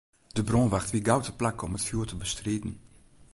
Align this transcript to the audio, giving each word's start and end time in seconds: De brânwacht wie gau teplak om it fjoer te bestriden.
De 0.35 0.43
brânwacht 0.47 0.91
wie 0.93 1.05
gau 1.07 1.21
teplak 1.23 1.63
om 1.65 1.75
it 1.77 1.85
fjoer 1.87 2.07
te 2.09 2.17
bestriden. 2.23 2.73